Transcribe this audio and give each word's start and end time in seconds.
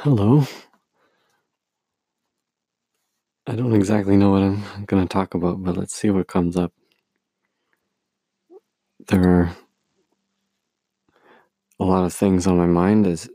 Hello. 0.00 0.44
I 3.46 3.56
don't 3.56 3.74
exactly 3.74 4.16
know 4.16 4.30
what 4.30 4.42
I'm 4.42 4.84
going 4.86 5.02
to 5.02 5.12
talk 5.12 5.34
about, 5.34 5.62
but 5.62 5.76
let's 5.76 5.94
see 5.94 6.10
what 6.10 6.28
comes 6.28 6.56
up. 6.56 6.72
There 9.08 9.22
are 9.28 9.56
a 11.80 11.84
lot 11.84 12.04
of 12.04 12.14
things 12.14 12.46
on 12.46 12.58
my 12.58 12.66
mind 12.66 13.06
as 13.06 13.28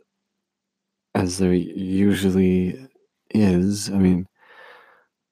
as 1.16 1.38
there 1.40 1.54
usually 1.54 2.88
is. 3.32 3.90
I 3.90 3.98
mean, 3.98 4.28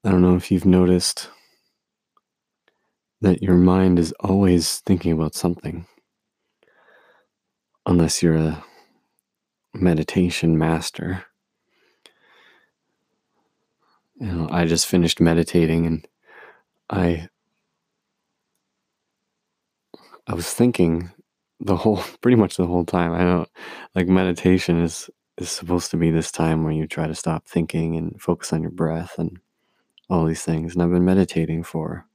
I 0.04 0.10
don't 0.10 0.22
know 0.22 0.36
if 0.36 0.50
you've 0.50 0.66
noticed 0.66 1.30
that 3.20 3.42
your 3.42 3.56
mind 3.56 3.98
is 3.98 4.12
always 4.20 4.80
thinking 4.80 5.12
about 5.12 5.34
something. 5.34 5.86
Unless 7.86 8.22
you're 8.22 8.36
a 8.36 8.64
meditation 9.74 10.58
master. 10.58 11.24
You 14.20 14.26
know, 14.26 14.48
I 14.50 14.66
just 14.66 14.86
finished 14.86 15.20
meditating 15.20 15.86
and 15.86 16.06
I 16.90 17.28
I 20.26 20.34
was 20.34 20.52
thinking 20.52 21.10
the 21.60 21.76
whole 21.76 22.02
pretty 22.22 22.36
much 22.36 22.56
the 22.56 22.66
whole 22.66 22.84
time. 22.84 23.12
I 23.12 23.24
know 23.24 23.46
like 23.94 24.08
meditation 24.08 24.80
is 24.82 25.10
is 25.38 25.50
supposed 25.50 25.90
to 25.90 25.96
be 25.96 26.10
this 26.10 26.30
time 26.30 26.64
where 26.64 26.72
you 26.72 26.86
try 26.86 27.06
to 27.06 27.14
stop 27.14 27.46
thinking 27.46 27.96
and 27.96 28.20
focus 28.20 28.52
on 28.52 28.62
your 28.62 28.70
breath 28.70 29.18
and 29.18 29.38
all 30.10 30.26
these 30.26 30.42
things. 30.44 30.74
And 30.74 30.82
I've 30.82 30.90
been 30.90 31.04
meditating 31.04 31.64
for 31.64 32.06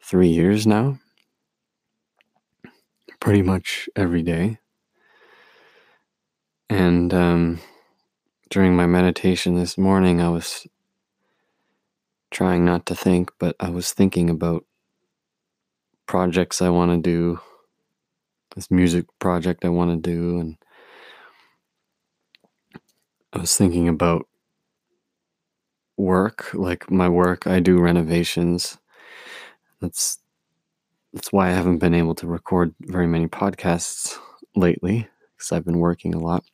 three 0.00 0.28
years 0.28 0.66
now, 0.66 0.98
pretty 3.20 3.42
much 3.42 3.88
every 3.96 4.22
day. 4.22 4.58
And 6.74 7.14
um, 7.14 7.60
during 8.50 8.74
my 8.74 8.86
meditation 8.86 9.54
this 9.54 9.78
morning, 9.78 10.20
I 10.20 10.28
was 10.28 10.66
trying 12.32 12.64
not 12.64 12.84
to 12.86 12.96
think, 12.96 13.30
but 13.38 13.54
I 13.60 13.70
was 13.70 13.92
thinking 13.92 14.28
about 14.28 14.64
projects 16.08 16.60
I 16.60 16.70
want 16.70 16.90
to 16.90 16.98
do, 16.98 17.38
this 18.56 18.72
music 18.72 19.06
project 19.20 19.64
I 19.64 19.68
want 19.68 19.92
to 19.92 20.10
do, 20.10 20.40
and 20.40 20.56
I 23.32 23.38
was 23.38 23.56
thinking 23.56 23.88
about 23.88 24.26
work, 25.96 26.52
like 26.54 26.90
my 26.90 27.08
work. 27.08 27.46
I 27.46 27.60
do 27.60 27.78
renovations. 27.78 28.78
That's 29.80 30.18
that's 31.12 31.32
why 31.32 31.50
I 31.50 31.52
haven't 31.52 31.78
been 31.78 31.94
able 31.94 32.16
to 32.16 32.26
record 32.26 32.74
very 32.80 33.06
many 33.06 33.28
podcasts 33.28 34.18
lately 34.56 35.08
because 35.36 35.52
I've 35.52 35.64
been 35.64 35.78
working 35.78 36.14
a 36.14 36.18
lot. 36.20 36.44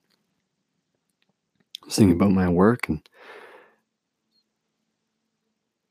Was 1.91 1.97
thinking 1.97 2.15
about 2.15 2.31
my 2.31 2.49
work 2.49 2.89
and 2.89 3.01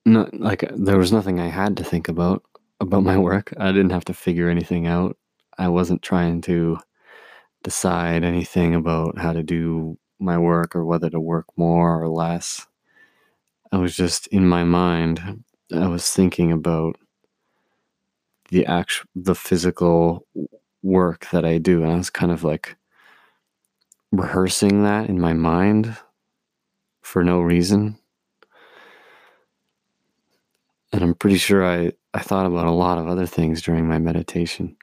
not 0.05 0.33
like 0.33 0.64
uh, 0.64 0.72
there 0.78 0.97
was 0.97 1.11
nothing 1.11 1.42
I 1.42 1.50
had 1.50 1.75
to 1.75 1.83
think 1.83 2.08
about 2.08 2.42
about 2.80 3.03
my 3.03 3.17
work. 3.17 3.53
I 3.58 3.73
didn't 3.73 3.89
have 3.89 4.05
to 4.05 4.14
figure 4.14 4.50
anything 4.50 4.88
out. 4.88 5.17
I 5.58 5.67
wasn't 5.67 6.02
trying 6.02 6.39
to 6.44 6.77
decide 7.64 8.23
anything 8.23 8.75
about 8.75 9.17
how 9.17 9.33
to 9.33 9.44
do 9.44 9.97
my 10.20 10.38
work 10.38 10.73
or 10.73 10.86
whether 10.86 11.09
to 11.09 11.20
work 11.20 11.47
more 11.58 12.02
or 12.02 12.08
less. 12.08 12.66
I 13.73 13.77
was 13.77 13.94
just 13.94 14.27
in 14.27 14.47
my 14.47 14.64
mind, 14.64 15.44
I 15.73 15.88
was 15.88 16.09
thinking 16.09 16.53
about 16.53 16.95
the 18.52 18.66
actual 18.67 19.09
the 19.16 19.36
physical 19.36 20.25
work 20.81 21.27
that 21.33 21.44
I 21.44 21.58
do 21.58 21.83
and 21.83 21.92
I 21.92 21.97
was 21.97 22.09
kind 22.09 22.31
of 22.31 22.45
like 22.45 22.77
rehearsing 24.11 24.83
that 24.83 25.09
in 25.09 25.19
my 25.19 25.33
mind 25.33 25.95
for 27.02 27.23
no 27.23 27.41
reason. 27.41 27.97
And 30.91 31.03
I'm 31.03 31.14
pretty 31.14 31.37
sure 31.37 31.64
I, 31.64 31.92
I 32.14 32.20
thought 32.20 32.45
about 32.47 32.65
a 32.65 32.71
lot 32.71 32.97
of 32.97 33.08
other 33.08 33.25
things 33.27 33.61
during 33.61 33.87
my 33.87 33.99
meditation. 33.99 34.75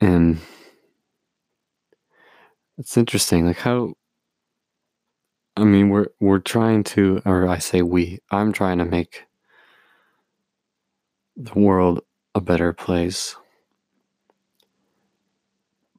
And 0.00 0.38
it's 2.78 2.96
interesting, 2.96 3.46
like 3.46 3.58
how 3.58 3.94
I 5.56 5.64
mean 5.64 5.88
we're 5.88 6.08
we're 6.20 6.38
trying 6.38 6.84
to 6.84 7.22
or 7.24 7.48
I 7.48 7.58
say 7.58 7.82
we, 7.82 8.20
I'm 8.30 8.52
trying 8.52 8.78
to 8.78 8.84
make 8.84 9.24
the 11.36 11.58
world 11.58 12.00
a 12.34 12.40
better 12.40 12.72
place. 12.72 13.36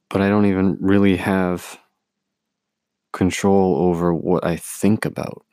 But 0.10 0.22
I 0.22 0.30
don't 0.30 0.46
even 0.46 0.78
really 0.82 1.16
have 1.18 1.80
control 3.12 3.76
over 3.78 4.14
what 4.14 4.46
I 4.46 4.56
think 4.56 5.06
about. 5.06 5.44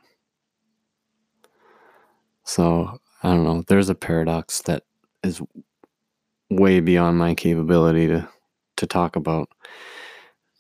So 2.44 2.98
I 3.22 3.30
don't 3.30 3.44
know. 3.44 3.62
There's 3.66 3.88
a 3.88 3.94
paradox 3.94 4.62
that 4.62 4.82
is 5.22 5.40
way 6.50 6.80
beyond 6.80 7.18
my 7.18 7.34
capability 7.34 8.06
to 8.08 8.28
to 8.76 8.86
talk 8.86 9.16
about. 9.16 9.48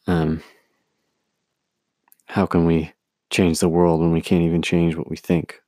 Um, 0.06 0.42
how 2.26 2.44
can 2.46 2.66
we 2.66 2.92
change 3.30 3.60
the 3.60 3.68
world 3.68 4.00
when 4.00 4.12
we 4.12 4.20
can't 4.20 4.42
even 4.42 4.62
change 4.62 4.94
what 4.96 5.08
we 5.08 5.16
think 5.16 5.60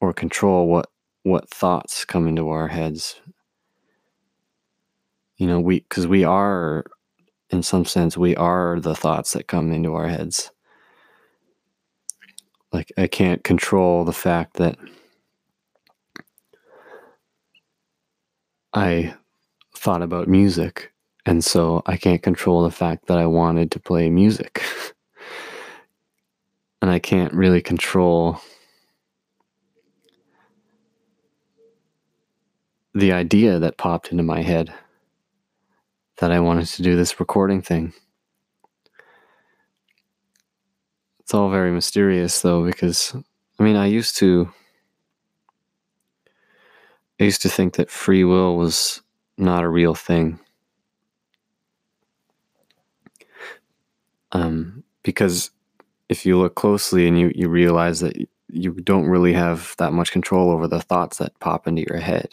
or 0.00 0.12
control 0.12 0.66
what 0.68 0.90
what 1.22 1.48
thoughts 1.48 2.04
come 2.04 2.26
into 2.28 2.48
our 2.48 2.68
heads? 2.68 3.20
You 5.36 5.46
know, 5.46 5.60
we 5.60 5.80
because 5.80 6.06
we 6.06 6.24
are 6.24 6.84
in 7.50 7.62
some 7.62 7.84
sense 7.84 8.16
we 8.16 8.34
are 8.36 8.80
the 8.80 8.94
thoughts 8.94 9.32
that 9.32 9.46
come 9.46 9.72
into 9.72 9.94
our 9.94 10.08
heads 10.08 10.50
like 12.72 12.92
I 12.96 13.06
can't 13.06 13.44
control 13.44 14.04
the 14.04 14.12
fact 14.12 14.54
that 14.54 14.78
I 18.72 19.14
thought 19.76 20.02
about 20.02 20.28
music 20.28 20.92
and 21.26 21.44
so 21.44 21.82
I 21.86 21.96
can't 21.96 22.22
control 22.22 22.64
the 22.64 22.70
fact 22.70 23.06
that 23.06 23.18
I 23.18 23.26
wanted 23.26 23.70
to 23.72 23.80
play 23.80 24.10
music. 24.10 24.62
and 26.82 26.90
I 26.90 26.98
can't 26.98 27.32
really 27.32 27.62
control 27.62 28.40
the 32.94 33.12
idea 33.12 33.60
that 33.60 33.78
popped 33.78 34.10
into 34.10 34.24
my 34.24 34.42
head 34.42 34.74
that 36.22 36.30
I 36.30 36.38
wanted 36.38 36.66
to 36.66 36.82
do 36.82 36.94
this 36.94 37.18
recording 37.18 37.60
thing. 37.62 37.92
It's 41.18 41.34
all 41.34 41.50
very 41.50 41.72
mysterious 41.72 42.40
though, 42.42 42.64
because 42.64 43.12
I 43.58 43.62
mean, 43.64 43.74
I 43.74 43.86
used 43.86 44.16
to. 44.18 44.48
I 47.18 47.24
used 47.24 47.42
to 47.42 47.48
think 47.48 47.74
that 47.74 47.90
free 47.90 48.22
will 48.22 48.56
was 48.56 49.02
not 49.36 49.64
a 49.64 49.68
real 49.68 49.96
thing. 49.96 50.38
Um, 54.30 54.84
because 55.02 55.50
if 56.08 56.24
you 56.24 56.38
look 56.38 56.54
closely 56.54 57.08
and 57.08 57.18
you, 57.18 57.32
you 57.34 57.48
realize 57.48 57.98
that 57.98 58.16
you 58.48 58.74
don't 58.74 59.08
really 59.08 59.32
have 59.32 59.74
that 59.78 59.92
much 59.92 60.12
control 60.12 60.50
over 60.50 60.68
the 60.68 60.80
thoughts 60.80 61.18
that 61.18 61.38
pop 61.40 61.66
into 61.66 61.84
your 61.88 61.98
head. 61.98 62.28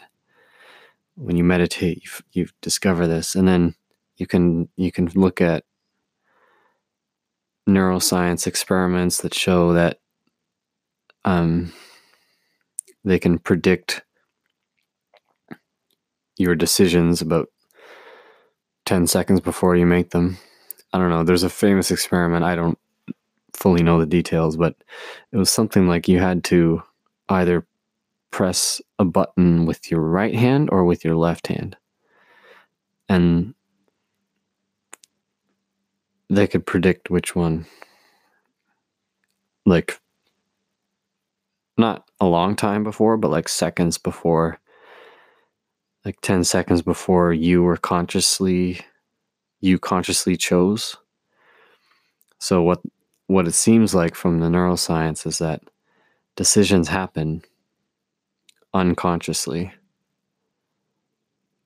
When 1.15 1.35
you 1.35 1.43
meditate, 1.43 2.03
you, 2.03 2.11
you 2.33 2.49
discover 2.61 3.07
this, 3.07 3.33
and 3.33 3.47
then 3.47 3.75
you 4.19 4.27
can 4.27 4.69
you 4.75 4.91
can 4.91 5.09
look 5.15 5.41
at 5.41 5.63
neuroscience 7.67 8.45
experiments 8.47 9.21
that 9.21 9.33
show 9.33 9.73
that 9.73 9.99
um, 11.25 11.71
they 13.03 13.19
can 13.19 13.39
predict 13.39 14.03
your 16.37 16.55
decisions 16.55 17.21
about 17.21 17.49
10 18.85 19.07
seconds 19.07 19.39
before 19.39 19.75
you 19.75 19.85
make 19.85 20.09
them. 20.11 20.37
I 20.93 20.97
don't 20.97 21.09
know. 21.09 21.23
There's 21.23 21.43
a 21.43 21.49
famous 21.49 21.91
experiment. 21.91 22.43
I 22.43 22.55
don't 22.55 22.77
fully 23.53 23.83
know 23.83 23.99
the 23.99 24.05
details, 24.05 24.57
but 24.57 24.75
it 25.31 25.37
was 25.37 25.51
something 25.51 25.87
like 25.87 26.07
you 26.07 26.19
had 26.19 26.43
to 26.45 26.81
either 27.27 27.65
press 28.31 28.81
a 28.97 29.05
button 29.05 29.65
with 29.65 29.91
your 29.91 30.01
right 30.01 30.33
hand 30.33 30.69
or 30.71 30.85
with 30.85 31.05
your 31.05 31.15
left 31.15 31.47
hand. 31.47 31.77
And 33.07 33.53
they 36.29 36.47
could 36.47 36.65
predict 36.65 37.09
which 37.09 37.35
one. 37.35 37.65
Like, 39.65 39.99
not 41.77 42.09
a 42.19 42.25
long 42.27 42.55
time 42.55 42.83
before, 42.83 43.17
but 43.17 43.31
like 43.31 43.49
seconds 43.49 43.97
before, 43.97 44.59
like 46.05 46.21
10 46.21 46.43
seconds 46.43 46.81
before 46.81 47.33
you 47.33 47.63
were 47.63 47.77
consciously, 47.77 48.81
you 49.61 49.79
consciously 49.79 50.37
chose. 50.37 50.95
So, 52.39 52.61
what, 52.63 52.81
what 53.27 53.47
it 53.47 53.53
seems 53.53 53.95
like 53.95 54.15
from 54.15 54.39
the 54.39 54.47
neuroscience 54.47 55.27
is 55.27 55.39
that 55.39 55.61
decisions 56.35 56.87
happen 56.89 57.43
unconsciously. 58.73 59.71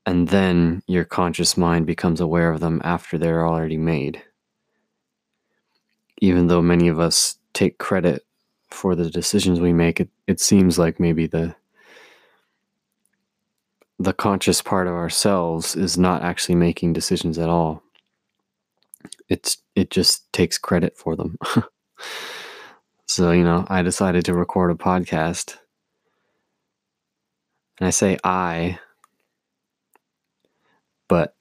and 0.05 0.29
then 0.29 0.83
your 0.87 1.05
conscious 1.05 1.57
mind 1.57 1.85
becomes 1.85 2.21
aware 2.21 2.51
of 2.51 2.59
them 2.61 2.81
after 2.83 3.17
they're 3.17 3.47
already 3.47 3.77
made. 3.77 4.21
Even 6.19 6.47
though 6.47 6.61
many 6.61 6.87
of 6.87 6.99
us 6.99 7.37
take 7.53 7.77
credit 7.77 8.25
for 8.69 8.95
the 8.95 9.09
decisions 9.09 9.59
we 9.59 9.73
make, 9.73 9.99
it, 9.99 10.09
it 10.27 10.39
seems 10.39 10.79
like 10.79 10.99
maybe 10.99 11.27
the 11.27 11.55
the 13.99 14.13
conscious 14.13 14.61
part 14.61 14.87
of 14.87 14.93
ourselves 14.93 15.75
is 15.75 15.97
not 15.97 16.23
actually 16.23 16.55
making 16.55 16.93
decisions 16.93 17.37
at 17.37 17.47
all. 17.47 17.83
It's 19.29 19.57
it 19.75 19.89
just 19.91 20.31
takes 20.33 20.57
credit 20.57 20.97
for 20.97 21.15
them. 21.15 21.37
so, 23.05 23.31
you 23.31 23.43
know, 23.43 23.65
I 23.69 23.81
decided 23.81 24.25
to 24.25 24.33
record 24.33 24.71
a 24.71 24.75
podcast. 24.75 25.57
And 27.79 27.87
I 27.87 27.91
say 27.91 28.17
I 28.23 28.79
but 31.07 31.35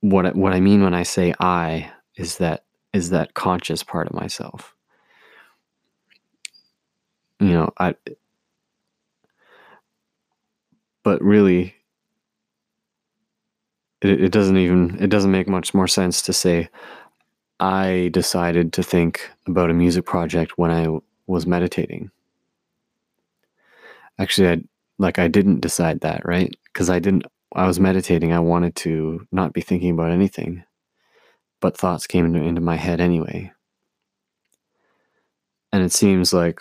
what 0.00 0.36
what 0.36 0.52
I 0.52 0.60
mean 0.60 0.82
when 0.82 0.94
I 0.94 1.02
say 1.02 1.34
I 1.40 1.90
is 2.18 2.38
that 2.38 2.64
is 2.92 3.10
that 3.10 3.34
conscious 3.34 3.82
part 3.84 4.08
of 4.08 4.14
myself. 4.14 4.74
You 7.40 7.48
know, 7.52 7.72
I 7.78 7.94
but 11.02 11.22
really 11.22 11.74
it, 14.00 14.22
it 14.24 14.32
doesn't 14.32 14.56
even 14.56 14.96
it 15.00 15.08
doesn't 15.10 15.30
make 15.30 15.48
much 15.48 15.74
more 15.74 15.88
sense 15.88 16.22
to 16.22 16.32
say 16.32 16.68
I 17.60 18.10
decided 18.12 18.72
to 18.74 18.82
think 18.82 19.30
about 19.46 19.70
a 19.70 19.74
music 19.74 20.04
project 20.06 20.58
when 20.58 20.70
I 20.70 20.88
was 21.26 21.46
meditating. 21.46 22.10
Actually, 24.18 24.48
I 24.48 24.62
like 24.98 25.18
I 25.18 25.28
didn't 25.28 25.60
decide 25.60 26.00
that, 26.00 26.22
right? 26.26 26.54
Because 26.72 26.90
I 26.90 26.98
didn't, 26.98 27.24
I 27.54 27.66
was 27.66 27.80
meditating. 27.80 28.32
I 28.32 28.40
wanted 28.40 28.74
to 28.76 29.26
not 29.32 29.52
be 29.52 29.60
thinking 29.60 29.90
about 29.92 30.10
anything, 30.12 30.64
but 31.60 31.76
thoughts 31.76 32.06
came 32.06 32.34
into, 32.34 32.60
my 32.60 32.76
head 32.76 33.00
anyway. 33.00 33.52
And 35.72 35.82
it 35.82 35.92
seems 35.92 36.32
like 36.32 36.60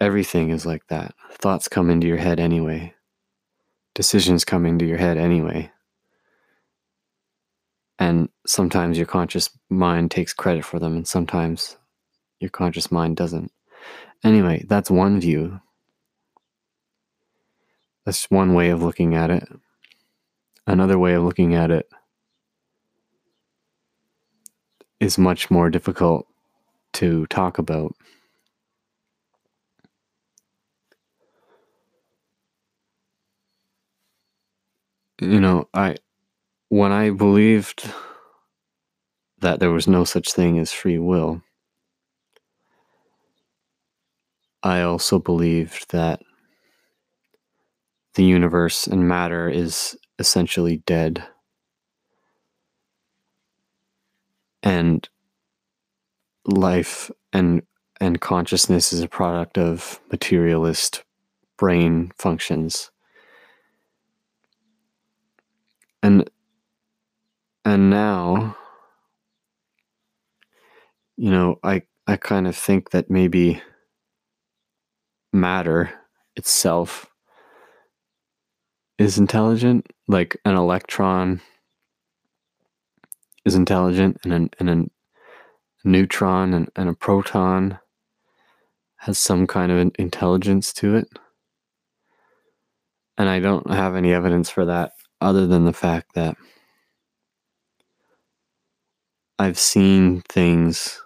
everything 0.00 0.50
is 0.50 0.66
like 0.66 0.86
that. 0.88 1.14
Thoughts 1.32 1.68
come 1.68 1.90
into 1.90 2.06
your 2.06 2.16
head 2.16 2.40
anyway, 2.40 2.94
decisions 3.94 4.44
come 4.44 4.66
into 4.66 4.84
your 4.84 4.98
head 4.98 5.16
anyway. 5.16 5.70
And 7.98 8.28
sometimes 8.46 8.96
your 8.96 9.06
conscious 9.06 9.50
mind 9.70 10.10
takes 10.10 10.32
credit 10.32 10.64
for 10.64 10.78
them, 10.78 10.96
and 10.96 11.06
sometimes 11.06 11.76
your 12.40 12.50
conscious 12.50 12.92
mind 12.92 13.16
doesn't. 13.16 13.50
Anyway, 14.24 14.64
that's 14.68 14.90
one 14.90 15.20
view. 15.20 15.60
That's 18.04 18.30
one 18.30 18.54
way 18.54 18.70
of 18.70 18.82
looking 18.82 19.14
at 19.14 19.30
it. 19.30 19.48
Another 20.66 20.98
way 20.98 21.14
of 21.14 21.24
looking 21.24 21.54
at 21.54 21.70
it 21.70 21.88
is 25.00 25.18
much 25.18 25.50
more 25.50 25.70
difficult 25.70 26.26
to 26.94 27.26
talk 27.26 27.58
about. 27.58 27.94
You 35.20 35.40
know, 35.40 35.68
I 35.74 35.96
when 36.70 36.92
I 36.92 37.10
believed 37.10 37.92
that 39.40 39.58
there 39.58 39.70
was 39.70 39.88
no 39.88 40.04
such 40.04 40.32
thing 40.32 40.58
as 40.58 40.72
free 40.72 40.98
will, 40.98 41.42
I 44.62 44.82
also 44.82 45.18
believed 45.18 45.90
that 45.90 46.22
the 48.14 48.24
universe 48.24 48.86
and 48.86 49.08
matter 49.08 49.48
is 49.48 49.96
essentially 50.18 50.78
dead. 50.86 51.24
And 54.62 55.08
life 56.46 57.10
and 57.32 57.62
and 58.00 58.20
consciousness 58.20 58.92
is 58.92 59.00
a 59.02 59.08
product 59.08 59.58
of 59.58 60.00
materialist 60.10 61.04
brain 61.56 62.12
functions. 62.16 62.90
And 66.02 66.30
and 67.64 67.90
now 67.90 68.56
you 71.18 71.30
know, 71.30 71.58
I 71.64 71.82
I 72.06 72.16
kind 72.16 72.46
of 72.46 72.56
think 72.56 72.90
that 72.90 73.10
maybe 73.10 73.60
matter 75.32 75.90
itself 76.36 77.06
is 78.98 79.18
intelligent, 79.18 79.86
like 80.06 80.40
an 80.44 80.54
electron 80.54 81.40
is 83.48 83.54
intelligent, 83.54 84.18
and, 84.22 84.32
an, 84.32 84.50
and 84.60 84.70
a 84.70 85.88
neutron 85.88 86.52
and, 86.52 86.70
and 86.76 86.88
a 86.88 86.94
proton 86.94 87.78
has 88.98 89.18
some 89.18 89.46
kind 89.46 89.72
of 89.72 89.90
intelligence 89.98 90.72
to 90.74 90.94
it. 90.96 91.08
And 93.16 93.28
I 93.28 93.40
don't 93.40 93.70
have 93.70 93.96
any 93.96 94.12
evidence 94.12 94.50
for 94.50 94.66
that 94.66 94.92
other 95.20 95.46
than 95.46 95.64
the 95.64 95.72
fact 95.72 96.14
that 96.14 96.36
I've 99.38 99.58
seen 99.58 100.20
things 100.28 101.00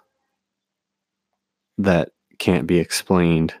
that 1.77 2.09
can't 2.39 2.67
be 2.67 2.79
explained 2.79 3.53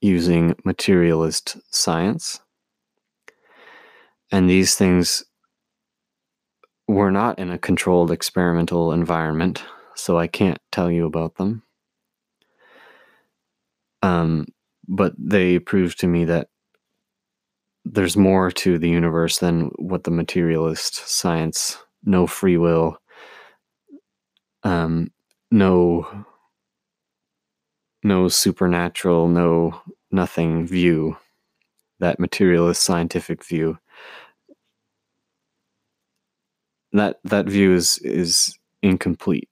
using 0.00 0.54
materialist 0.64 1.56
science. 1.70 2.40
And 4.30 4.50
these 4.50 4.74
things 4.74 5.24
were 6.92 7.10
not 7.10 7.38
in 7.38 7.50
a 7.50 7.58
controlled 7.58 8.10
experimental 8.10 8.92
environment, 8.92 9.64
so 9.94 10.18
I 10.18 10.26
can't 10.26 10.58
tell 10.70 10.90
you 10.90 11.06
about 11.06 11.36
them. 11.36 11.62
Um, 14.02 14.46
but 14.88 15.14
they 15.16 15.58
prove 15.58 15.96
to 15.96 16.06
me 16.06 16.24
that 16.26 16.48
there's 17.84 18.16
more 18.16 18.50
to 18.50 18.78
the 18.78 18.88
universe 18.88 19.38
than 19.38 19.70
what 19.76 20.04
the 20.04 20.10
materialist 20.10 21.08
science, 21.08 21.78
no 22.04 22.26
free 22.26 22.56
will, 22.56 22.98
um, 24.62 25.10
no 25.50 26.26
no 28.04 28.28
supernatural, 28.28 29.28
no 29.28 29.80
nothing 30.10 30.66
view, 30.66 31.16
that 32.00 32.18
materialist 32.18 32.82
scientific 32.82 33.44
view 33.44 33.78
that 36.92 37.18
that 37.24 37.46
view 37.46 37.74
is 37.74 37.98
is 37.98 38.58
incomplete. 38.82 39.48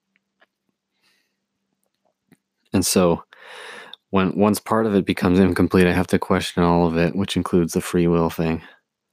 And 2.73 2.85
so 2.87 3.25
when 4.11 4.37
once 4.37 4.61
part 4.61 4.87
of 4.87 4.95
it 4.95 5.05
becomes 5.07 5.39
incomplete, 5.39 5.87
I 5.87 5.93
have 5.93 6.07
to 6.09 6.19
question 6.19 6.63
all 6.63 6.87
of 6.87 6.97
it, 6.97 7.15
which 7.17 7.37
includes 7.37 7.73
the 7.73 7.81
free 7.81 8.07
will 8.07 8.31
thing, 8.31 8.63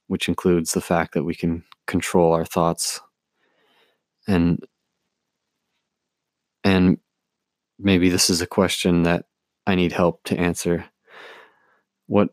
which 0.07 0.27
includes 0.27 0.73
the 0.73 0.81
fact 0.81 1.13
that 1.13 1.23
we 1.23 1.35
can 1.35 1.63
control 1.87 2.33
our 2.33 2.45
thoughts 2.45 3.01
and 4.27 4.63
and 6.63 6.97
maybe 7.79 8.09
this 8.09 8.29
is 8.29 8.41
a 8.41 8.47
question 8.47 9.03
that 9.03 9.25
I 9.65 9.75
need 9.75 9.93
help 9.93 10.23
to 10.25 10.37
answer. 10.37 10.85
What 12.07 12.29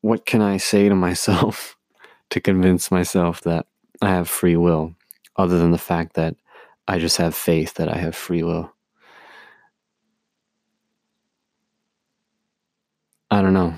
what 0.00 0.24
can 0.24 0.40
I 0.40 0.56
say 0.56 0.88
to 0.88 0.94
myself 0.94 1.76
to 2.30 2.40
convince 2.40 2.90
myself 2.90 3.42
that 3.42 3.66
I 4.00 4.10
have 4.10 4.28
free 4.28 4.56
will, 4.56 4.94
other 5.36 5.58
than 5.58 5.72
the 5.72 5.78
fact 5.78 6.14
that 6.14 6.36
I 6.86 6.98
just 6.98 7.16
have 7.16 7.34
faith 7.34 7.74
that 7.74 7.88
I 7.88 7.96
have 7.98 8.14
free 8.14 8.42
will. 8.42 8.72
I 13.30 13.42
don't 13.42 13.52
know. 13.54 13.74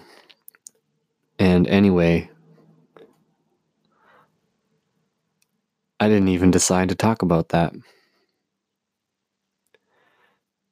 And 1.39 1.67
anyway, 1.67 2.31
I 5.99 6.09
didn't 6.09 6.29
even 6.29 6.51
decide 6.51 6.89
to 6.91 6.95
talk 6.95 7.23
about 7.23 7.49
that. 7.51 7.75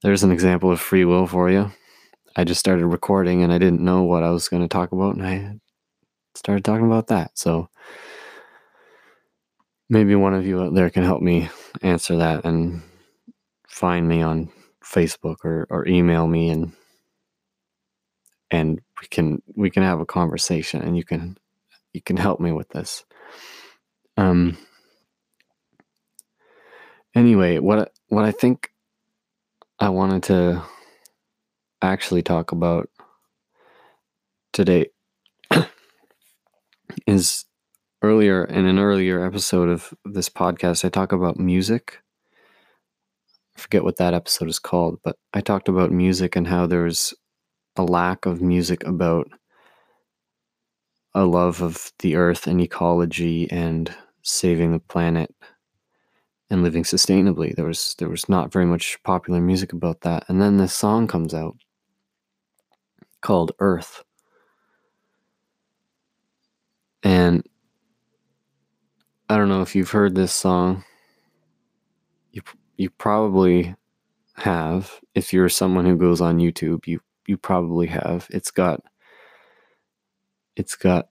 There's 0.02 0.22
an 0.22 0.30
example 0.30 0.70
of 0.70 0.80
free 0.80 1.04
will 1.04 1.26
for 1.26 1.50
you. 1.50 1.72
I 2.36 2.44
just 2.44 2.60
started 2.60 2.86
recording 2.86 3.42
and 3.42 3.52
I 3.52 3.58
didn't 3.58 3.80
know 3.80 4.04
what 4.04 4.22
I 4.22 4.30
was 4.30 4.48
going 4.48 4.62
to 4.62 4.68
talk 4.68 4.92
about, 4.92 5.16
and 5.16 5.26
I 5.26 5.58
started 6.34 6.64
talking 6.64 6.86
about 6.86 7.08
that. 7.08 7.36
So, 7.36 7.68
maybe 9.88 10.14
one 10.14 10.34
of 10.34 10.46
you 10.46 10.62
out 10.62 10.74
there 10.74 10.90
can 10.90 11.04
help 11.04 11.22
me 11.22 11.48
answer 11.82 12.16
that 12.16 12.44
and 12.44 12.82
find 13.68 14.06
me 14.06 14.22
on 14.22 14.50
Facebook 14.84 15.44
or, 15.44 15.66
or 15.70 15.86
email 15.86 16.26
me 16.26 16.50
and 16.50 16.72
and 18.50 18.80
we 19.00 19.06
can 19.08 19.42
we 19.56 19.70
can 19.70 19.82
have 19.82 20.00
a 20.00 20.06
conversation 20.06 20.80
and 20.82 20.96
you 20.96 21.04
can 21.04 21.36
you 21.92 22.00
can 22.00 22.16
help 22.16 22.40
me 22.40 22.52
with 22.52 22.68
this. 22.70 23.04
Um 24.16 24.56
anyway, 27.14 27.58
what 27.58 27.92
what 28.08 28.24
I 28.24 28.32
think 28.32 28.70
I 29.78 29.90
wanted 29.90 30.22
to 30.24 30.62
actually 31.82 32.22
talk 32.22 32.52
about 32.52 32.88
today 34.52 34.86
is 37.06 37.44
earlier 38.02 38.44
in 38.44 38.66
an 38.66 38.78
earlier 38.78 39.24
episode 39.24 39.68
of 39.68 39.92
this 40.04 40.28
podcast, 40.28 40.84
I 40.84 40.88
talk 40.88 41.12
about 41.12 41.38
music. 41.38 41.98
I 43.56 43.60
forget 43.60 43.84
what 43.84 43.96
that 43.96 44.14
episode 44.14 44.48
is 44.48 44.58
called, 44.58 44.98
but 45.02 45.16
I 45.34 45.40
talked 45.40 45.68
about 45.68 45.90
music 45.90 46.36
and 46.36 46.46
how 46.46 46.66
there's 46.66 47.12
a 47.76 47.82
lack 47.82 48.26
of 48.26 48.40
music 48.40 48.84
about 48.84 49.28
a 51.14 51.24
love 51.24 51.62
of 51.62 51.92
the 52.00 52.16
earth 52.16 52.46
and 52.46 52.60
ecology 52.60 53.50
and 53.50 53.92
saving 54.22 54.72
the 54.72 54.78
planet 54.78 55.34
and 56.50 56.62
living 56.62 56.84
sustainably. 56.84 57.54
There 57.54 57.64
was 57.66 57.94
there 57.98 58.08
was 58.08 58.28
not 58.28 58.52
very 58.52 58.66
much 58.66 59.02
popular 59.02 59.40
music 59.40 59.72
about 59.72 60.02
that. 60.02 60.24
And 60.28 60.40
then 60.40 60.56
this 60.56 60.74
song 60.74 61.06
comes 61.06 61.34
out 61.34 61.56
called 63.20 63.52
Earth. 63.58 64.04
And 67.02 67.44
I 69.28 69.36
don't 69.36 69.48
know 69.48 69.62
if 69.62 69.74
you've 69.76 69.90
heard 69.90 70.14
this 70.14 70.32
song. 70.32 70.84
You 72.32 72.42
you 72.76 72.90
probably 72.90 73.74
have. 74.36 75.00
If 75.14 75.32
you're 75.32 75.50
someone 75.50 75.84
who 75.84 75.96
goes 75.96 76.20
on 76.20 76.38
YouTube, 76.38 76.86
you 76.86 77.00
you 77.26 77.36
probably 77.36 77.88
have. 77.88 78.26
It's 78.30 78.50
got 78.50 78.80
it's 80.56 80.76
got 80.76 81.08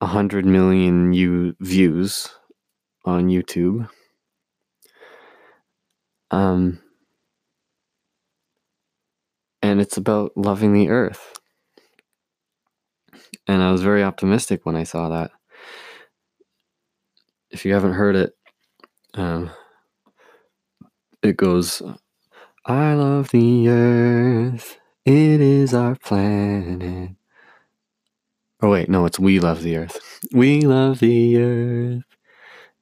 a 0.00 0.06
hundred 0.06 0.46
million 0.46 1.12
you 1.12 1.56
views 1.60 2.28
on 3.04 3.28
YouTube. 3.28 3.88
Um, 6.30 6.80
and 9.62 9.80
it's 9.80 9.96
about 9.96 10.32
loving 10.36 10.72
the 10.72 10.88
earth. 10.88 11.34
And 13.46 13.62
I 13.62 13.70
was 13.70 13.82
very 13.82 14.02
optimistic 14.02 14.66
when 14.66 14.76
I 14.76 14.82
saw 14.82 15.08
that. 15.10 15.30
If 17.50 17.64
you 17.64 17.74
haven't 17.74 17.94
heard 17.94 18.16
it, 18.16 18.36
um, 19.14 19.50
it 21.22 21.36
goes, 21.36 21.82
I 22.66 22.94
love 22.94 23.30
the 23.30 23.68
earth, 23.68 24.78
it 25.04 25.40
is 25.40 25.74
our 25.74 25.96
planet. 25.96 27.12
Oh, 28.62 28.70
wait, 28.70 28.88
no, 28.88 29.06
it's 29.06 29.18
we 29.18 29.40
love 29.40 29.62
the 29.62 29.76
earth. 29.76 30.00
We 30.32 30.62
love 30.62 31.00
the 31.00 31.38
earth, 31.38 32.04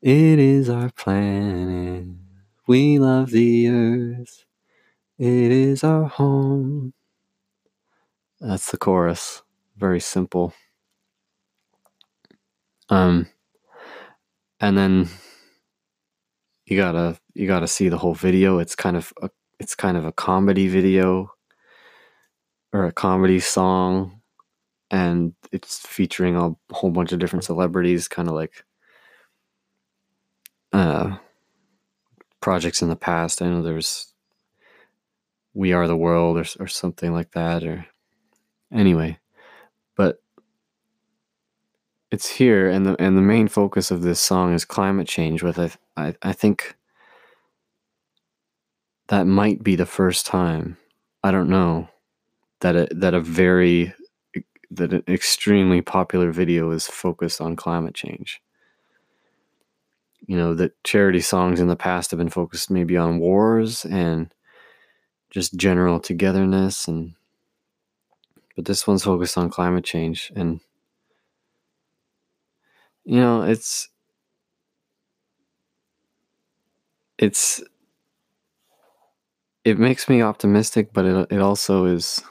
it 0.03 0.39
is 0.39 0.71
our 0.71 0.91
planet. 0.91 2.17
We 2.67 2.99
love 2.99 3.31
the 3.31 3.69
earth, 3.69 4.45
it 5.19 5.53
is 5.53 5.85
our 5.85 6.05
home. 6.05 6.95
That's 8.41 8.71
the 8.71 8.79
chorus. 8.79 9.43
Very 9.77 10.01
simple. 10.01 10.55
Um, 12.91 13.29
and 14.65 14.79
then 14.79 15.07
you 16.65 16.75
gotta 16.79 17.19
you 17.35 17.47
gotta 17.47 17.69
see 17.69 17.91
the 17.91 17.99
whole 17.99 18.15
video. 18.15 18.59
It's 18.59 18.75
kind 18.75 18.97
of 18.97 19.13
a, 19.21 19.29
it's 19.61 19.75
kind 19.75 19.95
of 19.99 20.07
a 20.07 20.13
comedy 20.13 20.69
video 20.69 21.31
or 22.73 22.87
a 22.87 22.93
comedy 22.93 23.41
song, 23.41 24.23
and 24.91 25.35
it's 25.53 25.81
featuring 25.81 26.37
a 26.37 26.53
whole 26.75 26.91
bunch 26.91 27.13
of 27.13 27.19
different 27.19 27.45
celebrities, 27.45 28.09
kind 28.09 28.27
of 28.27 28.35
like 28.35 28.65
uh, 30.73 31.19
projects 32.41 32.81
in 32.81 32.89
the 32.89 32.97
past. 32.97 33.43
I 33.43 33.51
know 33.51 33.63
there's 33.63 34.15
We 35.53 35.75
Are 35.75 35.87
the 35.87 35.95
World 35.95 36.39
or 36.39 36.47
or 36.59 36.69
something 36.69 37.13
like 37.13 37.33
that, 37.33 37.65
or 37.65 37.85
anyway, 38.73 39.19
but 39.95 40.23
it's 42.15 42.29
here 42.29 42.71
and 42.71 42.87
the 42.87 42.97
and 43.03 43.17
the 43.17 43.23
main 43.23 43.49
focus 43.49 43.91
of 43.91 44.03
this 44.03 44.21
song 44.21 44.55
is 44.55 44.65
climate 44.65 45.09
change 45.09 45.43
with 45.43 45.59
I, 45.59 45.71
I 45.97 46.15
I 46.23 46.33
think 46.33 46.77
that 49.09 49.27
might 49.27 49.63
be 49.63 49.77
the 49.77 49.85
first 49.85 50.25
time 50.25 50.79
I 51.25 51.33
don't 51.33 51.51
know 51.51 51.89
that 52.61 52.77
a, 52.77 52.89
that 52.93 53.15
a 53.15 53.21
very 53.21 53.95
that 54.71 54.93
an 54.93 55.03
extremely 55.09 55.83
popular 55.83 56.31
video 56.31 56.71
is 56.71 56.87
focused 56.87 57.41
on 57.41 57.57
climate 57.57 57.95
change. 57.95 58.41
You 60.27 60.37
know, 60.37 60.55
that 60.55 60.83
charity 60.85 61.21
songs 61.21 61.61
in 61.61 61.69
the 61.69 61.77
past 61.77 62.11
have 62.11 62.19
been 62.19 62.31
focused 62.31 62.71
maybe 62.71 62.97
on 62.97 63.19
wars 63.19 63.85
and 63.85 64.33
just 65.31 65.57
general 65.57 66.01
togetherness 66.01 66.89
and 66.89 67.15
but 68.57 68.67
this 68.67 68.87
one's 68.87 69.03
focused 69.03 69.37
on 69.37 69.51
climate 69.51 69.85
change 69.85 70.33
and 70.37 70.61
you 73.05 73.21
know, 73.21 73.43
it's 73.43 73.89
it's 77.19 77.63
it 79.65 79.79
makes 79.79 80.09
me 80.09 80.23
optimistic, 80.23 80.93
but 80.93 81.05
it 81.05 81.29
it 81.31 81.41
also 81.41 81.87
is 81.87 82.23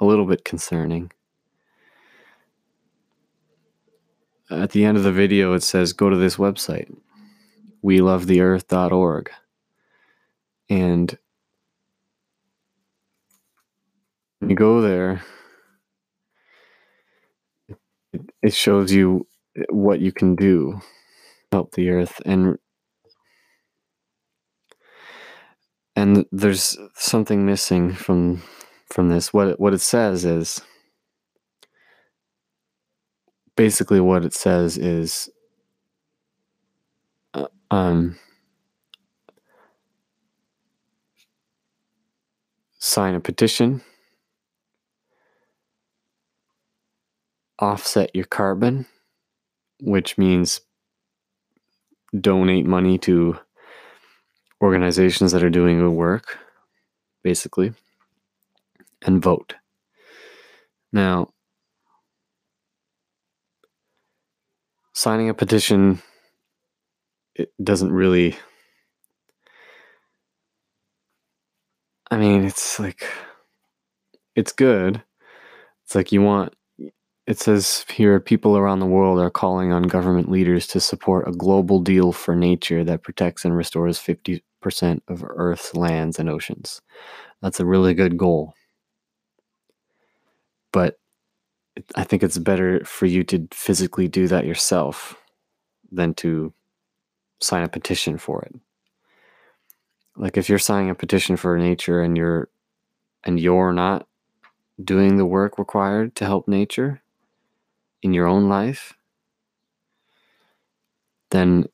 a 0.00 0.04
little 0.04 0.26
bit 0.26 0.44
concerning. 0.44 1.10
At 4.50 4.70
the 4.70 4.84
end 4.84 4.96
of 4.96 5.04
the 5.04 5.12
video, 5.12 5.54
it 5.54 5.62
says, 5.62 5.92
"Go 5.92 6.10
to 6.10 6.16
this 6.16 6.36
website, 6.36 6.94
welovetheearth.org," 7.84 9.30
and 10.68 11.18
when 14.38 14.50
you 14.50 14.56
go 14.56 14.80
there, 14.80 15.22
it 18.42 18.54
shows 18.54 18.92
you 18.92 19.26
what 19.70 20.00
you 20.00 20.12
can 20.12 20.34
do 20.36 20.80
help 21.52 21.72
the 21.72 21.90
earth 21.90 22.20
and 22.26 22.58
and 25.96 26.26
there's 26.30 26.78
something 26.94 27.46
missing 27.46 27.92
from 27.92 28.42
from 28.86 29.08
this. 29.08 29.32
What 29.32 29.58
what 29.58 29.72
it 29.74 29.80
says 29.80 30.24
is 30.24 30.60
basically 33.56 34.00
what 34.00 34.24
it 34.24 34.34
says 34.34 34.76
is 34.76 35.30
uh, 37.34 37.46
um 37.70 38.16
sign 42.78 43.14
a 43.14 43.20
petition 43.20 43.82
offset 47.58 48.14
your 48.14 48.26
carbon 48.26 48.86
which 49.80 50.18
means 50.18 50.60
donate 52.20 52.66
money 52.66 52.98
to 52.98 53.38
organizations 54.62 55.32
that 55.32 55.42
are 55.42 55.50
doing 55.50 55.78
good 55.78 55.90
work, 55.90 56.38
basically, 57.22 57.72
and 59.02 59.22
vote. 59.22 59.54
Now, 60.92 61.32
signing 64.94 65.28
a 65.28 65.34
petition 65.34 66.00
it 67.34 67.52
doesn't 67.62 67.92
really 67.92 68.36
I 72.10 72.16
mean, 72.18 72.44
it's 72.44 72.78
like 72.78 73.04
it's 74.34 74.52
good. 74.52 75.02
It's 75.84 75.94
like 75.94 76.12
you 76.12 76.22
want 76.22 76.54
it 77.26 77.40
says 77.40 77.84
here 77.88 78.20
people 78.20 78.56
around 78.56 78.78
the 78.78 78.86
world 78.86 79.18
are 79.18 79.30
calling 79.30 79.72
on 79.72 79.82
government 79.82 80.30
leaders 80.30 80.66
to 80.68 80.80
support 80.80 81.26
a 81.26 81.32
global 81.32 81.80
deal 81.80 82.12
for 82.12 82.36
nature 82.36 82.84
that 82.84 83.02
protects 83.02 83.44
and 83.44 83.56
restores 83.56 83.98
50% 83.98 84.42
of 85.08 85.24
Earth's 85.24 85.74
lands 85.74 86.18
and 86.18 86.30
oceans. 86.30 86.80
That's 87.42 87.58
a 87.58 87.66
really 87.66 87.94
good 87.94 88.16
goal. 88.16 88.54
But 90.72 90.98
I 91.96 92.04
think 92.04 92.22
it's 92.22 92.38
better 92.38 92.84
for 92.84 93.06
you 93.06 93.24
to 93.24 93.48
physically 93.52 94.06
do 94.06 94.28
that 94.28 94.46
yourself 94.46 95.16
than 95.90 96.14
to 96.14 96.52
sign 97.40 97.64
a 97.64 97.68
petition 97.68 98.18
for 98.18 98.42
it. 98.42 98.54
Like 100.16 100.36
if 100.36 100.48
you're 100.48 100.58
signing 100.58 100.90
a 100.90 100.94
petition 100.94 101.36
for 101.36 101.58
nature 101.58 102.00
and 102.00 102.16
you're 102.16 102.48
and 103.24 103.40
you're 103.40 103.72
not 103.72 104.06
doing 104.82 105.16
the 105.16 105.26
work 105.26 105.58
required 105.58 106.14
to 106.16 106.24
help 106.24 106.46
nature, 106.46 107.02
in 108.06 108.14
your 108.14 108.26
own 108.26 108.48
life, 108.48 108.94
then 111.30 111.66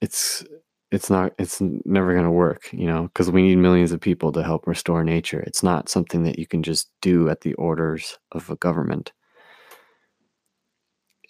it's 0.00 0.44
it's 0.90 1.08
not 1.08 1.32
it's 1.38 1.60
never 1.60 2.12
going 2.12 2.26
to 2.26 2.30
work 2.30 2.68
you 2.72 2.86
know 2.86 3.04
because 3.04 3.30
we 3.30 3.42
need 3.42 3.56
millions 3.56 3.90
of 3.90 4.00
people 4.00 4.32
to 4.32 4.42
help 4.42 4.66
restore 4.66 5.02
nature. 5.04 5.40
It's 5.40 5.62
not 5.62 5.88
something 5.88 6.24
that 6.24 6.38
you 6.38 6.46
can 6.46 6.62
just 6.62 6.90
do 7.00 7.30
at 7.30 7.40
the 7.40 7.54
orders 7.54 8.18
of 8.32 8.50
a 8.50 8.56
government. 8.56 9.12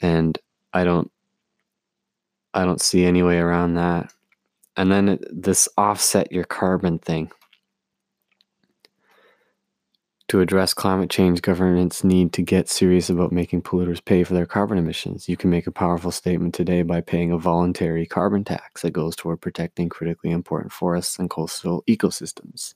And 0.02 0.38
i 0.72 0.82
don't 0.82 1.10
i 2.52 2.64
don't 2.64 2.80
see 2.80 3.04
any 3.04 3.22
way 3.22 3.38
around 3.38 3.74
that. 3.74 4.12
And 4.76 4.90
then 4.90 5.08
it, 5.10 5.24
this 5.30 5.68
offset 5.78 6.32
your 6.32 6.44
carbon 6.44 6.98
thing 6.98 7.30
To 10.28 10.40
address 10.40 10.72
climate 10.74 11.08
change, 11.10 11.40
governments 11.42 12.02
need 12.04 12.32
to 12.34 12.42
get 12.42 12.68
serious 12.68 13.08
about 13.10 13.30
making 13.32 13.62
polluters 13.62 14.04
pay 14.04 14.22
for 14.24 14.32
their 14.34 14.46
carbon 14.46 14.78
emissions. 14.78 15.28
You 15.28 15.36
can 15.36 15.50
make 15.50 15.66
a 15.66 15.70
powerful 15.72 16.10
statement 16.10 16.54
today 16.54 16.82
by 16.82 17.00
paying 17.02 17.30
a 17.30 17.38
voluntary 17.38 18.06
carbon 18.06 18.42
tax 18.44 18.82
that 18.82 18.90
goes 18.92 19.16
toward 19.16 19.40
protecting 19.42 19.88
critically 19.90 20.30
important 20.30 20.72
forests 20.72 21.18
and 21.18 21.28
coastal 21.30 21.84
ecosystems. 21.88 22.74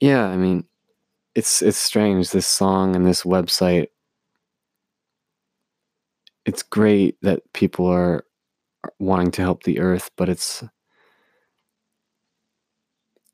Yeah, 0.00 0.24
I 0.26 0.36
mean, 0.36 0.64
it's 1.34 1.62
it's 1.62 1.78
strange 1.78 2.30
this 2.30 2.46
song 2.48 2.96
and 2.96 3.06
this 3.06 3.24
website. 3.24 3.88
It's 6.44 6.62
great 6.62 7.16
that 7.22 7.50
people 7.52 7.86
are 7.86 8.24
wanting 8.98 9.32
to 9.32 9.42
help 9.42 9.64
the 9.64 9.80
earth, 9.80 10.10
but 10.16 10.28
it's 10.28 10.64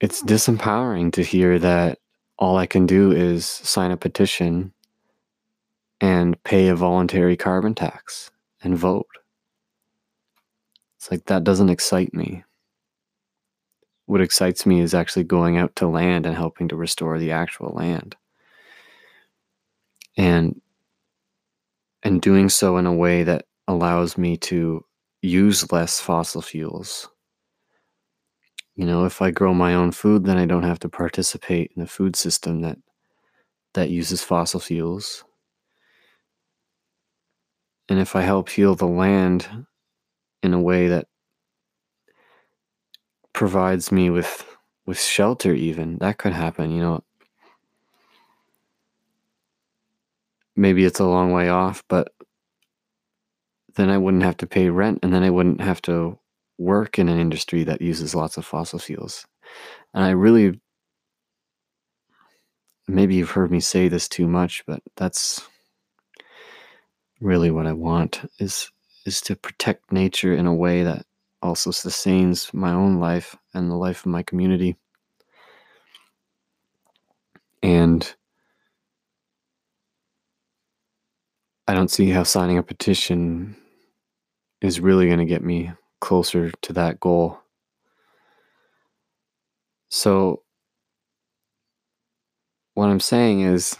it's 0.01 0.23
disempowering 0.23 1.13
to 1.13 1.23
hear 1.23 1.59
that 1.59 1.99
all 2.39 2.59
I 2.59 2.67
can 2.67 2.87
do 2.87 3.13
is 3.13 3.47
sign 3.47 3.91
a 3.91 3.97
petition 3.97 4.73
and 6.01 6.43
pay 6.45 6.69
a 6.69 6.75
voluntary 6.75 7.37
carbon 7.37 7.75
tax 7.75 8.31
and 8.63 8.77
vote. 8.77 9.09
It's 10.97 11.11
like 11.11 11.25
that 11.27 11.45
doesn't 11.45 11.71
excite 11.71 12.13
me. 12.13 12.45
What 14.05 14.21
excites 14.21 14.67
me 14.67 14.81
is 14.81 14.95
actually 14.95 15.25
going 15.25 15.57
out 15.57 15.75
to 15.77 15.89
land 15.89 16.27
and 16.27 16.37
helping 16.37 16.69
to 16.69 16.77
restore 16.77 17.19
the 17.19 17.33
actual 17.33 17.73
land. 17.75 18.17
And 20.17 20.61
and 22.03 22.21
doing 22.21 22.49
so 22.49 22.77
in 22.77 22.87
a 22.87 22.95
way 22.95 23.25
that 23.25 23.47
allows 23.67 24.17
me 24.17 24.37
to 24.37 24.85
use 25.23 25.73
less 25.73 25.99
fossil 25.99 26.43
fuels 26.43 27.09
you 28.77 28.85
know, 28.85 29.07
if 29.07 29.23
I 29.23 29.31
grow 29.31 29.55
my 29.55 29.75
own 29.75 29.91
food, 29.93 30.25
then 30.25 30.37
I 30.37 30.45
don't 30.47 30.63
have 30.63 30.79
to 30.81 30.89
participate 30.89 31.73
in 31.75 31.83
a 31.83 31.87
food 31.87 32.15
system 32.15 32.61
that 32.61 32.79
that 33.75 33.91
uses 33.91 34.23
fossil 34.23 34.61
fuels. 34.61 35.25
And 37.89 37.99
if 37.99 38.17
I 38.17 38.23
help 38.23 38.49
heal 38.49 38.75
the 38.75 38.87
land 38.87 39.67
in 40.43 40.55
a 40.55 40.61
way 40.61 40.89
that 40.89 41.09
provides 43.33 43.93
me 43.93 44.11
with 44.11 44.45
with 44.87 45.01
shelter 45.01 45.53
even, 45.53 45.99
that 45.99 46.19
could 46.19 46.33
happen, 46.33 46.71
you 46.71 46.81
know. 46.81 47.03
Maybe 50.57 50.85
it's 50.85 51.01
a 51.01 51.05
long 51.05 51.33
way 51.33 51.49
off, 51.49 51.83
but 51.89 52.13
then 53.75 53.91
I 53.91 53.99
wouldn't 53.99 54.23
have 54.23 54.37
to 54.39 54.47
pay 54.47 54.71
rent 54.71 55.01
and 55.03 55.13
then 55.13 55.23
I 55.23 55.31
wouldn't 55.31 55.61
have 55.61 55.83
to 55.83 56.19
work 56.59 56.99
in 56.99 57.09
an 57.09 57.19
industry 57.19 57.65
that 57.65 57.83
uses 57.83 58.15
lots 58.15 58.37
of 58.37 58.47
fossil 58.47 58.79
fuels. 58.79 59.27
And 59.95 60.05
I 60.05 60.11
really, 60.11 60.61
maybe 62.89 63.15
you've 63.15 63.31
heard 63.31 63.51
me 63.51 63.61
say 63.61 63.89
this 63.89 64.09
too 64.09 64.27
much, 64.27 64.65
but 64.67 64.83
that's 64.97 65.47
really 67.21 67.51
what 67.51 67.67
I 67.67 67.73
want 67.73 68.29
is 68.39 68.71
is 69.07 69.21
to 69.21 69.37
protect 69.37 69.93
nature 69.93 70.35
in 70.35 70.47
a 70.47 70.55
way 70.55 70.83
that 70.83 71.07
also 71.41 71.71
sustains 71.71 72.53
my 72.53 72.73
own 72.73 72.99
life 72.99 73.37
and 73.55 73.71
the 73.71 73.77
life 73.77 74.01
of 74.01 74.07
my 74.11 74.23
community. 74.23 74.77
And 77.63 78.15
I 81.69 81.75
don't 81.75 81.91
see 81.91 82.11
how 82.11 82.25
signing 82.25 82.59
a 82.59 82.63
petition 82.65 83.57
is 84.61 84.81
really 84.81 85.07
going 85.07 85.21
to 85.21 85.25
get 85.25 85.45
me 85.45 85.73
closer 86.01 86.51
to 86.63 86.73
that 86.73 87.01
goal. 87.01 87.41
So, 89.89 90.43
what 92.75 92.89
I'm 92.89 93.01
saying 93.01 93.41
is, 93.41 93.77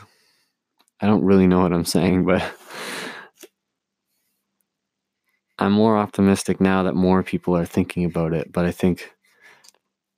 I 1.01 1.07
don't 1.07 1.25
really 1.25 1.47
know 1.47 1.61
what 1.61 1.73
I'm 1.73 1.85
saying, 1.85 2.25
but 2.25 2.43
I'm 5.59 5.73
more 5.73 5.97
optimistic 5.97 6.61
now 6.61 6.83
that 6.85 6.95
more 6.95 7.23
people 7.23 7.57
are 7.57 7.67
thinking 7.67 8.05
about 8.05 8.33
it. 8.33 8.53
But 8.53 8.65
I 8.65 8.71
think 8.71 9.13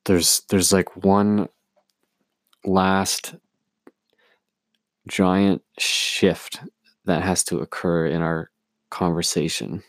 there's 0.04 0.42
there's 0.48 0.72
like 0.72 1.04
one 1.04 1.48
last 2.64 3.34
giant 5.08 5.62
shift 5.78 6.60
that 7.04 7.22
has 7.22 7.44
to 7.44 7.58
occur 7.58 8.06
in 8.06 8.20
our 8.22 8.50
conversation. 8.90 9.82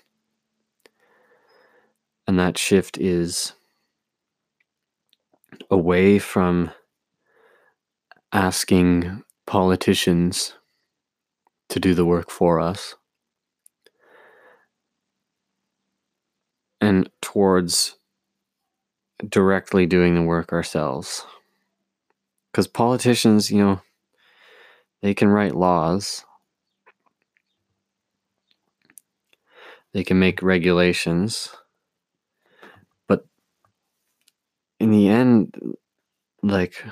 And 2.30 2.38
that 2.38 2.60
shift 2.60 3.00
is 3.00 3.54
away 5.72 6.20
from 6.20 6.70
asking 8.32 9.24
politicians 9.48 10.54
to 11.70 11.80
do 11.80 11.96
the 11.96 12.06
work 12.06 12.30
for 12.30 12.60
us 12.60 12.94
and 16.80 17.10
towards 17.20 17.96
directly 19.28 19.88
doing 19.88 20.14
the 20.14 20.22
work 20.22 20.54
ourselves. 20.54 21.26
Because 22.52 22.68
politicians, 22.68 23.50
you 23.50 23.58
know, 23.58 23.82
they 25.02 25.16
can 25.16 25.30
write 25.30 25.56
laws, 25.56 26.24
they 29.94 30.04
can 30.04 30.20
make 30.20 30.44
regulations 30.44 31.56
in 34.90 34.98
the 34.98 35.08
end, 35.08 35.56
like 36.42 36.84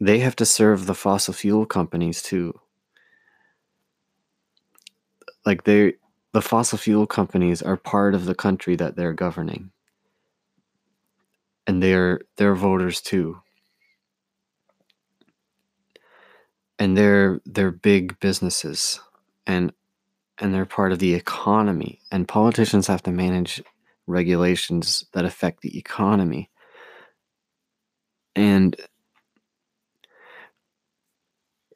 they 0.00 0.18
have 0.18 0.36
to 0.36 0.44
serve 0.44 0.84
the 0.84 0.94
fossil 0.94 1.32
fuel 1.32 1.64
companies 1.64 2.20
too. 2.22 2.60
Like 5.46 5.64
they 5.64 5.94
the 6.32 6.42
fossil 6.42 6.76
fuel 6.76 7.06
companies 7.06 7.62
are 7.62 7.78
part 7.78 8.14
of 8.14 8.26
the 8.26 8.34
country 8.34 8.76
that 8.76 8.96
they're 8.96 9.14
governing. 9.14 9.70
And 11.66 11.82
they're 11.82 12.20
they're 12.36 12.54
voters 12.54 13.00
too. 13.00 13.40
And 16.78 16.98
they're 16.98 17.40
they're 17.46 17.70
big 17.70 18.20
businesses 18.20 19.00
and 19.46 19.72
and 20.36 20.52
they're 20.52 20.66
part 20.66 20.92
of 20.92 20.98
the 20.98 21.14
economy 21.14 22.00
and 22.10 22.28
politicians 22.28 22.88
have 22.88 23.02
to 23.04 23.10
manage 23.10 23.62
regulations 24.06 25.06
that 25.14 25.24
affect 25.24 25.62
the 25.62 25.78
economy 25.78 26.50
and 28.36 28.76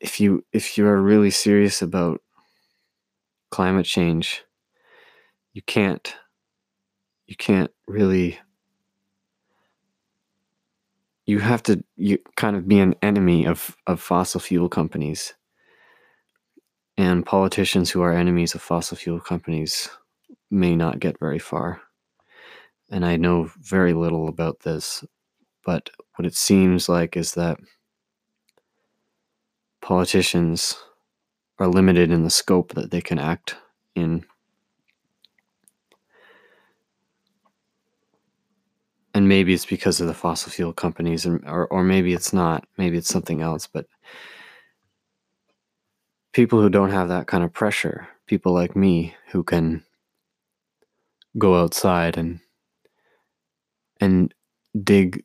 if 0.00 0.20
you 0.20 0.44
if 0.52 0.76
you 0.76 0.86
are 0.86 1.00
really 1.00 1.30
serious 1.30 1.82
about 1.82 2.20
climate 3.50 3.86
change 3.86 4.44
you 5.52 5.62
can't 5.62 6.14
you 7.26 7.36
can't 7.36 7.70
really 7.88 8.38
you 11.26 11.40
have 11.40 11.62
to 11.64 11.82
you 11.96 12.18
kind 12.36 12.56
of 12.56 12.66
be 12.68 12.78
an 12.78 12.94
enemy 13.02 13.46
of 13.46 13.76
of 13.86 14.00
fossil 14.00 14.40
fuel 14.40 14.68
companies. 14.68 15.34
And 16.96 17.26
politicians 17.26 17.90
who 17.90 18.00
are 18.00 18.12
enemies 18.12 18.54
of 18.54 18.62
fossil 18.62 18.96
fuel 18.96 19.20
companies 19.20 19.90
may 20.50 20.74
not 20.74 21.00
get 21.00 21.20
very 21.20 21.38
far. 21.38 21.82
And 22.88 23.04
i 23.04 23.16
know 23.16 23.50
very 23.58 23.92
little 23.92 24.28
about 24.28 24.60
this 24.60 25.04
but 25.66 25.90
what 26.14 26.24
it 26.24 26.36
seems 26.36 26.88
like 26.88 27.16
is 27.16 27.34
that 27.34 27.58
politicians 29.82 30.78
are 31.58 31.66
limited 31.66 32.12
in 32.12 32.22
the 32.22 32.30
scope 32.30 32.74
that 32.74 32.92
they 32.92 33.00
can 33.00 33.18
act 33.18 33.56
in. 33.96 34.24
And 39.12 39.28
maybe 39.28 39.52
it's 39.52 39.66
because 39.66 40.00
of 40.00 40.06
the 40.06 40.14
fossil 40.14 40.52
fuel 40.52 40.72
companies, 40.72 41.26
and, 41.26 41.42
or, 41.48 41.66
or 41.66 41.82
maybe 41.82 42.12
it's 42.12 42.32
not. 42.32 42.64
Maybe 42.78 42.96
it's 42.96 43.08
something 43.08 43.42
else. 43.42 43.66
But 43.66 43.86
people 46.32 46.60
who 46.60 46.70
don't 46.70 46.90
have 46.90 47.08
that 47.08 47.26
kind 47.26 47.42
of 47.42 47.52
pressure, 47.52 48.06
people 48.26 48.52
like 48.52 48.76
me 48.76 49.16
who 49.32 49.42
can 49.42 49.82
go 51.38 51.60
outside 51.60 52.16
and 52.16 52.40
and 54.00 54.32
dig 54.84 55.24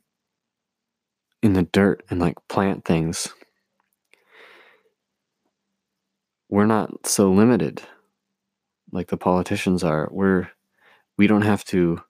in 1.42 1.54
the 1.54 1.64
dirt 1.64 2.04
and 2.10 2.20
like 2.20 2.36
plant 2.48 2.84
things. 2.84 3.28
We're 6.48 6.66
not 6.66 7.06
so 7.06 7.32
limited 7.32 7.82
like 8.92 9.08
the 9.08 9.16
politicians 9.16 9.82
are. 9.82 10.08
We're 10.12 10.48
we 11.16 11.26
don't 11.26 11.42
have 11.42 11.64
to 11.66 12.00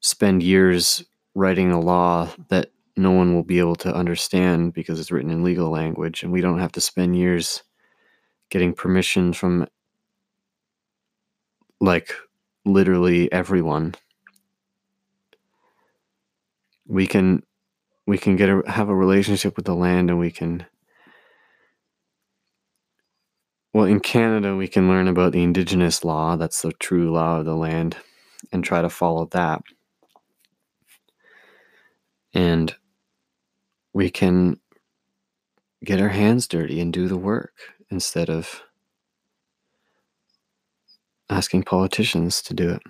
spend 0.00 0.42
years 0.42 1.04
writing 1.34 1.70
a 1.70 1.80
law 1.80 2.28
that 2.48 2.70
no 2.96 3.10
one 3.12 3.34
will 3.34 3.44
be 3.44 3.58
able 3.58 3.76
to 3.76 3.94
understand 3.94 4.72
because 4.72 4.98
it's 4.98 5.10
written 5.10 5.30
in 5.30 5.44
legal 5.44 5.70
language 5.70 6.22
and 6.22 6.32
we 6.32 6.40
don't 6.40 6.58
have 6.58 6.72
to 6.72 6.80
spend 6.80 7.16
years 7.16 7.62
getting 8.50 8.74
permission 8.74 9.32
from 9.32 9.66
like 11.80 12.12
literally 12.64 13.30
everyone 13.32 13.94
we 16.88 17.06
can 17.06 17.42
we 18.06 18.18
can 18.18 18.36
get 18.36 18.48
a 18.48 18.62
have 18.66 18.88
a 18.88 18.94
relationship 18.96 19.56
with 19.56 19.66
the 19.66 19.74
land 19.74 20.10
and 20.10 20.18
we 20.18 20.30
can 20.30 20.66
well 23.74 23.84
in 23.84 24.00
Canada 24.00 24.56
we 24.56 24.68
can 24.68 24.88
learn 24.88 25.08
about 25.08 25.32
the 25.32 25.42
indigenous 25.42 26.04
law 26.04 26.36
that's 26.36 26.62
the 26.62 26.72
true 26.72 27.12
law 27.12 27.38
of 27.38 27.44
the 27.44 27.56
land 27.56 27.96
and 28.52 28.64
try 28.64 28.82
to 28.82 28.90
follow 28.90 29.26
that 29.26 29.62
and 32.34 32.74
we 33.92 34.10
can 34.10 34.58
get 35.84 36.00
our 36.00 36.08
hands 36.08 36.48
dirty 36.48 36.80
and 36.80 36.92
do 36.92 37.08
the 37.08 37.16
work 37.16 37.52
instead 37.90 38.28
of 38.28 38.62
asking 41.30 41.62
politicians 41.62 42.42
to 42.42 42.54
do 42.54 42.70
it. 42.70 42.82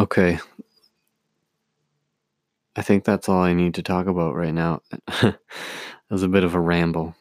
Okay. 0.00 0.38
I 2.76 2.82
think 2.82 3.04
that's 3.04 3.28
all 3.28 3.42
I 3.42 3.54
need 3.54 3.74
to 3.74 3.82
talk 3.82 4.06
about 4.06 4.36
right 4.36 4.54
now. 4.54 4.82
that 5.06 5.40
was 6.10 6.22
a 6.22 6.28
bit 6.28 6.44
of 6.44 6.54
a 6.54 6.60
ramble. 6.60 7.16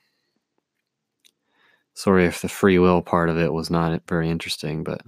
Sorry 1.96 2.26
if 2.26 2.42
the 2.42 2.50
free 2.50 2.78
will 2.78 3.02
part 3.02 3.30
of 3.30 3.40
it 3.40 3.52
was 3.52 3.72
not 3.72 4.04
very 4.08 4.30
interesting, 4.30 4.84
but 4.84 5.02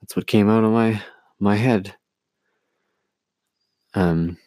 that's 0.00 0.16
what 0.16 0.26
came 0.26 0.50
out 0.50 0.64
of 0.64 0.72
my 0.72 1.00
my 1.38 1.54
head. 1.54 1.94
Um, 3.94 4.38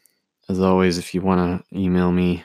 as 0.49 0.59
always, 0.59 0.97
if 0.97 1.13
you 1.13 1.21
want 1.21 1.65
to 1.71 1.77
email 1.77 2.11
me, 2.11 2.43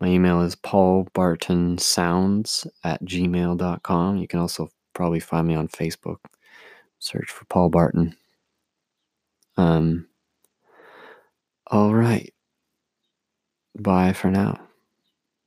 my 0.00 0.08
email 0.08 0.42
is 0.42 0.56
paulbartonsounds 0.56 2.66
at 2.84 3.02
gmail.com. 3.02 4.16
You 4.18 4.28
can 4.28 4.40
also 4.40 4.68
probably 4.92 5.20
find 5.20 5.48
me 5.48 5.54
on 5.54 5.68
Facebook. 5.68 6.18
Search 7.04 7.30
for 7.30 7.44
Paul 7.46 7.68
Barton. 7.70 8.16
Um, 9.56 10.08
all 11.70 11.94
right. 11.94 12.32
Bye 13.78 14.12
for 14.12 14.30
now. 14.32 14.58